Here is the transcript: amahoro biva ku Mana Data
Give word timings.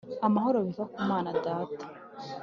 amahoro 0.27 0.57
biva 0.67 0.83
ku 0.93 0.99
Mana 1.09 1.29
Data 1.45 1.85